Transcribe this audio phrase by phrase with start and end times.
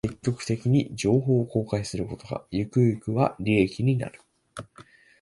[0.03, 4.19] 積極的に情報を公開することが、ゆくゆくは利益になる